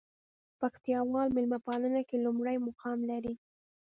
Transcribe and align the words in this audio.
پکتياوال 0.59 1.27
ميلمه 1.35 1.59
پالنه 1.67 2.01
کې 2.09 2.17
لومړى 2.25 2.55
مقام 2.67 2.99
لري. 3.11 3.33